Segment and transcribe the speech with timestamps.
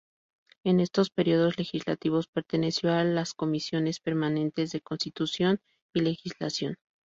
[0.63, 5.59] En estos períodos legislativos perteneció a las Comisiones permanentes de Constitución
[5.93, 6.77] y Legislación.